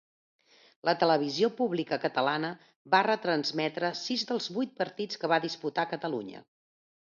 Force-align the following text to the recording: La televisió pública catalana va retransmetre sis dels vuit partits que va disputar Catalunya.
La 0.87 0.93
televisió 1.03 1.49
pública 1.59 1.99
catalana 2.07 2.51
va 2.95 3.03
retransmetre 3.09 3.93
sis 4.03 4.27
dels 4.33 4.51
vuit 4.59 4.75
partits 4.83 5.23
que 5.25 5.33
va 5.37 5.43
disputar 5.49 5.91
Catalunya. 5.97 6.47